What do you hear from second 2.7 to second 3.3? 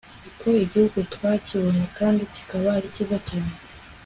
ari cyiza